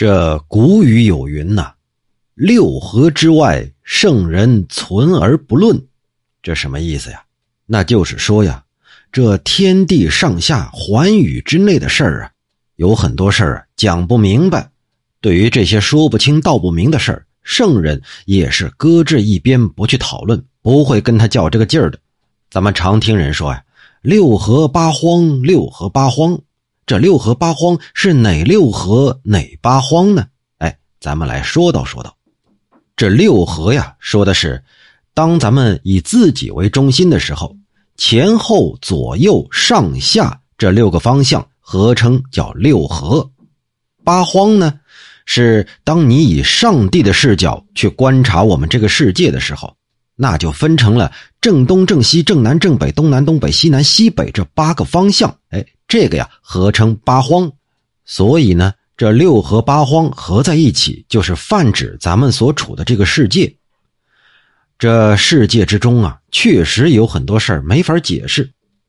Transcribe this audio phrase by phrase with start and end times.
[0.00, 1.74] 这古语有云呐
[2.32, 5.78] ：“六合之外，圣人存而不论。”
[6.42, 7.22] 这什么意思呀？
[7.66, 8.64] 那就是说呀，
[9.12, 12.30] 这天地上下、寰宇之内的事儿啊，
[12.76, 14.70] 有很多事儿啊讲不明白。
[15.20, 21.98] 对于这些说不清道不明的事儿，圣人也是搁置一边不去讨论，不会跟他较这个劲儿的。
[22.48, 23.62] 咱们常听人说呀
[24.00, 26.40] ：“六合八荒，六合八荒。”
[26.90, 30.26] 这六合八荒是哪六合哪八荒呢？
[30.58, 32.16] 哎，咱们来说道说道。
[32.96, 34.60] 这六合呀，说的是
[35.14, 37.56] 当咱们以自己为中心的时候，
[37.96, 43.30] 前后左右上下这六个方向合称叫六合。
[44.02, 44.80] 八荒呢，
[45.26, 49.72] 是当你以上帝的视角去观察我们这个世界的时候，
[50.16, 55.32] 那就分成了正东、正西、正南、正北、东南、东北、西南、西北这八个方向。
[55.50, 55.64] 哎。
[55.90, 57.50] 这个呀，合称八荒，
[58.04, 63.52] 所以呢，这六合八荒合在一起，就是泛指咱们所处的这个世界。
[64.78, 68.48] 这世界之中啊，确实有很多事儿没法解释。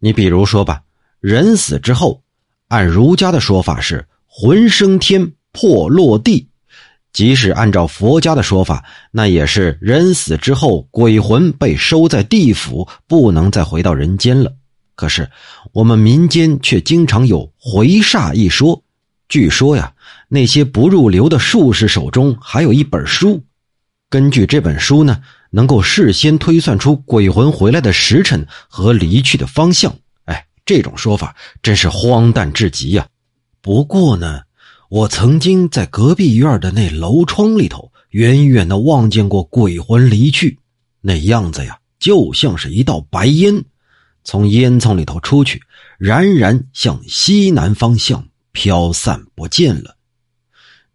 [0.00, 0.82] 你比如说吧，
[1.18, 2.22] 人死之后，
[2.68, 6.46] 按儒家的说法是魂升天，魄落地；
[7.14, 14.52] 即使按照佛家的说法，那也是人死之后，鬼魂被收在地府，不能再回到人间了。
[15.02, 15.28] 可是，
[15.72, 18.84] 我们民间却经常有回煞一说。
[19.28, 19.94] 据说呀，
[20.28, 23.42] 那些不入流的术士手中还有一本书，
[24.08, 29.92] 根据这本书呢，能够事先推算出鬼魂回来的时辰和离去的方向。
[30.26, 33.04] 哎，这种说法真是荒诞至极呀！
[33.60, 34.42] 不过呢，
[34.88, 40.60] 我曾经在隔壁院的那楼窗里头，远远的望见过鬼魂离去，
[41.00, 43.64] 那样子呀，就像是一道白烟。
[44.24, 45.62] 从烟囱里头出去，
[45.98, 49.96] 冉冉向西南方向飘散不见了。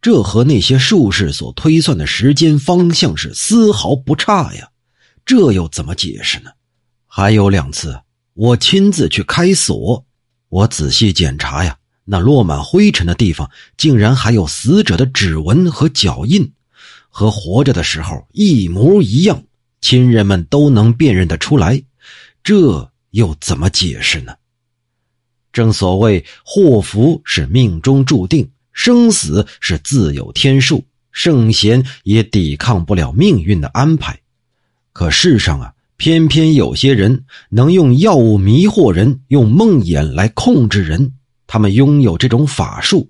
[0.01, 4.69] 这和那些术士所推算的时间方向是丝毫不差呀。
[5.25, 6.51] 这又怎么解释呢？
[7.05, 7.99] 还有两次，
[8.33, 10.05] 我亲自去开锁，
[10.49, 16.53] 我仔细检查呀，那落满灰尘的地方，竟然还有死者的指纹和脚印，
[17.09, 19.43] 和活着的时候一模一样，
[19.81, 21.83] 亲人们都能辨认得出来。
[22.41, 22.91] 这。
[23.17, 24.35] 又怎么解释呢？
[25.51, 34.15] 正所谓祸福是命中注定，生死是自有天数，圣贤也抵抗不了命运的安排。
[34.93, 41.11] 可世上啊，偏偏有些人能用药物迷惑人，用梦魇来控制人。
[41.47, 43.09] 他们拥有这种法术，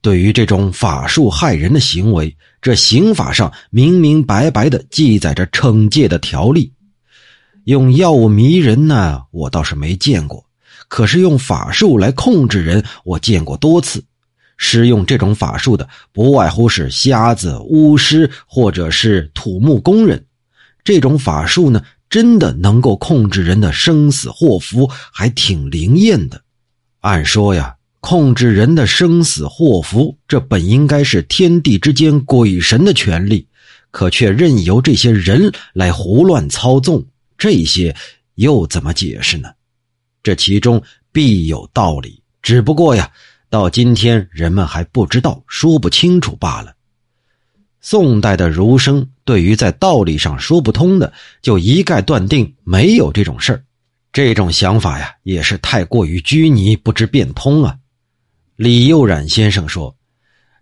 [0.00, 6.72] 对于这种法术害人的行为，这刑法上明明白白的记载着惩戒的条例。
[7.64, 10.44] 用药物迷人呢，我倒是没见过；
[10.86, 14.04] 可是用法术来控制人，我见过多次。
[14.56, 20.24] 使用这种法术的，不外乎是瞎子、巫师或者是土木工人。
[20.84, 26.42] 这种法术呢，真的能够控制人的生死祸福，还挺灵验的。
[27.00, 33.48] 按说呀，控制人的生死祸福，这本应该是天地之间鬼神的权利，
[33.90, 37.06] 可却任由这些人来胡乱操纵。
[37.36, 37.94] 这些
[38.34, 39.50] 又怎么解释呢？
[40.22, 43.10] 这其中必有道理，只不过呀，
[43.50, 46.74] 到今天人们还不知道，说不清楚罢了。
[47.80, 51.12] 宋代的儒生对于在道理上说不通的，
[51.42, 53.62] 就一概断定没有这种事儿。
[54.12, 57.76] 这种想法呀，也是太过于拘泥，不知变通啊。
[58.56, 59.94] 李幼冉先生说：“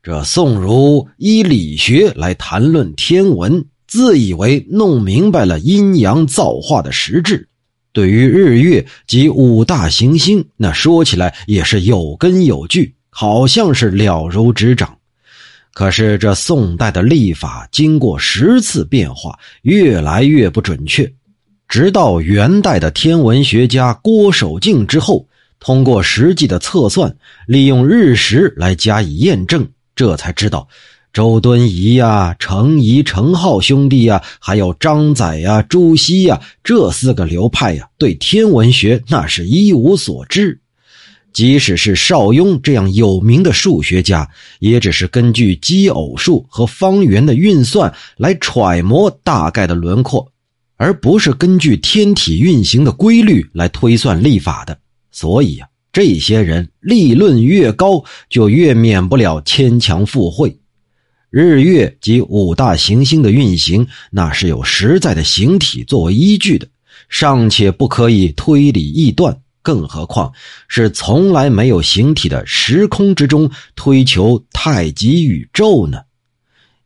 [0.03, 7.47] 这宋儒依理学来谈论天文。”自以为弄明白了阴阳造化的实质，
[7.93, 14.97] 对于日月及五大行星，那说起来也是有根有据，好像是了如指掌。
[15.75, 21.13] 可是这宋代的历法经过十次变化，越来越不准确。
[21.69, 25.29] 直到元代的天文学家郭守敬之后，
[25.61, 27.15] 通过实际的测算，
[27.47, 30.67] 利用日食来加以验证，这才知道。
[31.13, 40.59] 周敦颐呀、程颐、程颢兄弟呀，还有张载呀、朱熹呀，这四个流派呀，对天文学那是一无所知。
[41.35, 44.27] 即使是邵雍这样有名的数学家，
[44.59, 50.27] 也只是根据奇偶数和方圆的运算来揣摩大概的轮廓，
[50.77, 54.79] 而不是根据天体运行的规律来推算历法的。
[55.11, 60.59] 所以呀，这些人立论越高，就越免不了牵强附会。
[61.33, 66.69] 日月及五大行星的运行，那是有实在的形体作为依据的，
[67.09, 69.41] 尚且不可以推理臆断。
[69.63, 70.31] 更何况
[70.69, 76.03] 是从来没有形体的时空之中推求太极宇宙呢？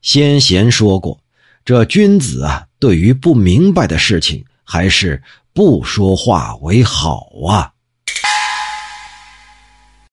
[0.01, 1.19] 先贤说过，
[1.65, 5.21] 这君子啊，对于不明白的事情，还是
[5.53, 7.73] 不说话为好啊。